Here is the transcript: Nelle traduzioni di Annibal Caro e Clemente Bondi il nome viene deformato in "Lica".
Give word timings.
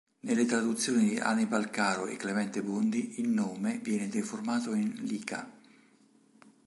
Nelle 0.21 0.47
traduzioni 0.47 1.09
di 1.09 1.17
Annibal 1.19 1.69
Caro 1.69 2.07
e 2.07 2.15
Clemente 2.15 2.63
Bondi 2.63 3.19
il 3.21 3.29
nome 3.29 3.77
viene 3.83 4.09
deformato 4.09 4.73
in 4.73 4.95
"Lica". 5.03 5.47